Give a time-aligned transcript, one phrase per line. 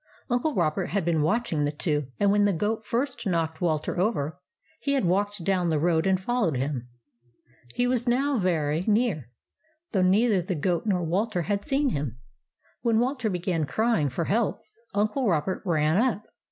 [0.31, 4.39] Uncle Robert had been watching the two, and when the goat first knocked Walter over,
[4.81, 6.87] he had walked down the road and followed him.
[7.75, 9.29] He was now very 84 THE ADVENTURES OF MABEL near,
[10.01, 12.17] though neither the goat nor Walter had seen him.
[12.81, 14.63] When Walter began crying for help,
[14.95, 16.23] Uncle Robert ran up.